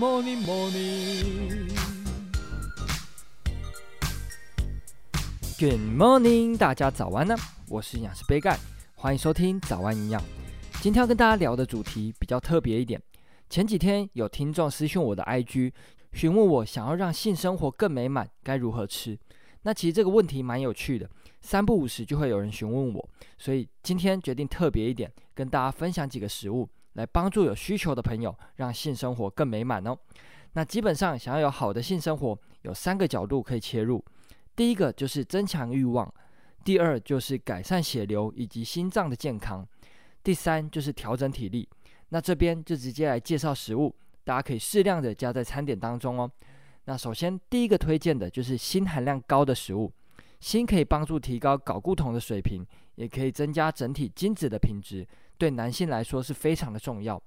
[0.00, 1.68] morning, morning.
[5.58, 7.36] Good morning，大家早安呢！
[7.68, 8.58] 我是营养师杯盖，
[8.94, 10.22] 欢迎收听早安营养。
[10.80, 12.98] 今天要跟大家聊的主题比较特别一点。
[13.50, 15.70] 前几天有听众私讯我的 IG，
[16.14, 19.18] 询问我想要让性生活更美满，该如何吃？
[19.64, 21.06] 那其实这个问题蛮有趣的，
[21.42, 23.06] 三不五时就会有人询问我，
[23.36, 29.96] 所以今天决定特别一点，跟大家分享几个食物，来帮助有需求的朋友，让性生活更美满哦。
[30.54, 34.04] 那基本上想要有好的性生活，有三个角度可以切入。
[34.56, 36.12] 第一个就是增强欲望，
[36.64, 39.66] 第二就是改善血流以及心脏的健康，
[40.22, 41.68] 第三就是调整体力。
[42.08, 43.94] 那这边就直接来介绍食物，
[44.24, 46.30] 大家可以适量的加在餐点当中哦。
[46.86, 49.92] 那首先第一个推荐的就是锌含量高的食物，
[50.40, 52.66] 锌可以帮助提高睾固酮的水平，
[52.96, 55.06] 也可以增加整体精子的品质，
[55.40, 57.20] 对男性来说是非常的重要。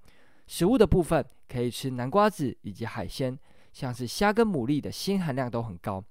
[0.45, 3.35] 食物的部分可以吃南瓜子以及海鲜，
[3.73, 6.03] 像是虾跟牡蛎的锌含量都很高。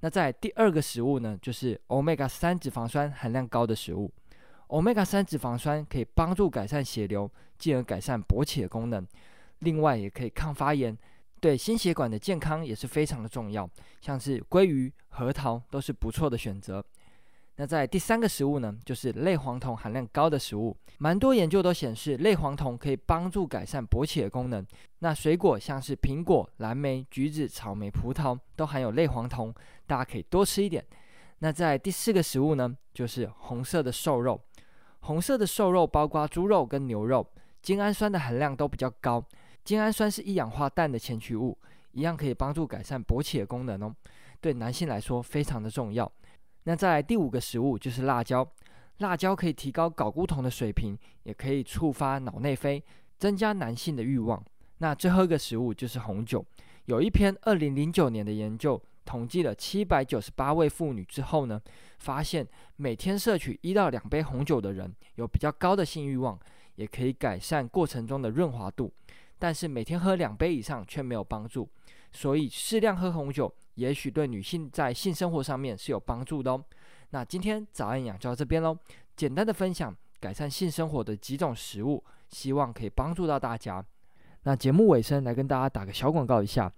[0.00, 4.10] 那在第二个食物呢，就是 Omega 三脂肪酸含量高的食物。
[4.66, 9.06] Omega 三脂肪酸可以帮助改善血流，进而改善勃起的功能。
[9.60, 10.98] 另外，也可以抗发炎，
[11.38, 13.70] 对心血管的健康也是非常的重要。
[14.00, 16.84] 像是鲑鱼、核桃都是不错的选择。
[17.56, 20.76] 那在第三个食物呢，就是类黄酮含量高的食物。
[20.98, 24.64] 蛮多研究都显示，类黄酮可以帮助改善勃起的功能。
[24.98, 29.54] 那水果像是苹果、蓝莓、橘子、草莓、葡萄都含有类黄酮，
[29.86, 30.84] 大家可以多吃一点。
[31.38, 34.40] 那在第四个食物呢，就是红色的瘦肉。
[35.00, 37.24] 红色的瘦肉包括猪肉跟牛肉，
[37.60, 39.24] 精氨酸的含量都比较高。
[39.62, 41.56] 精氨酸是一氧化氮的前驱物，
[41.92, 43.94] 一样可以帮助改善勃起的功能哦。
[44.40, 46.10] 对男性来说非常的重要。
[46.64, 48.46] 那再来第五个食物就是辣椒，
[48.98, 52.82] 辣椒可以提高睾固酮的水平，也可以触发脑内啡，
[53.18, 54.42] 增加男性的欲望。
[54.78, 56.44] 那最后一个食物就是红酒，
[56.86, 61.60] 有一篇二零零九年的研究，统计了七百九十八位妇女之后呢，
[61.98, 66.38] 发现每天摄取一到两杯红酒的人，有比较高的性欲望，
[66.76, 68.92] 也可以改善过程中的润滑度。
[69.38, 71.68] 但是每天喝两杯以上却没有帮助，
[72.10, 73.54] 所以适量喝红酒。
[73.74, 76.64] 也许对女性在性生活上面是有帮助的哦。
[77.10, 78.76] 那今天早安养就到这边喽，
[79.16, 83.84] 简单的分享改善性生活的几种食物，希望可以帮助到大家。
[84.42, 86.70] 那节目尾声来跟大家打个小广告一下，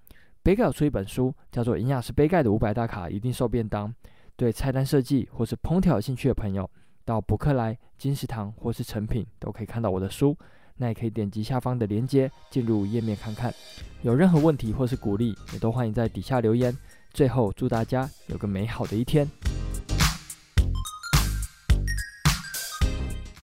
[0.43, 3.89] 杯盖有出一本书，叫做《营养师杯盖的五百大卡一定瘦便当》。
[4.37, 6.71] 对菜单设计或是烹调有兴趣的朋友，
[7.05, 10.37] 到博客来、金石堂或是诚品都可以看到我的书。
[10.77, 13.55] 那也可以点击下方的链接进入页面看看。
[14.03, 16.77] 有任何问题或是鼓励，也都欢迎在底下留言。
[17.13, 19.27] 最后，祝大家有个美好的一天。